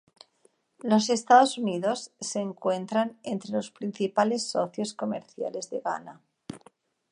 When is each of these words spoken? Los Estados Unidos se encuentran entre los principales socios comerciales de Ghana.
Los 0.79 1.11
Estados 1.11 1.59
Unidos 1.59 2.09
se 2.19 2.39
encuentran 2.39 3.19
entre 3.21 3.51
los 3.51 3.69
principales 3.69 4.41
socios 4.49 4.95
comerciales 4.95 5.69
de 5.69 5.79
Ghana. 5.79 6.23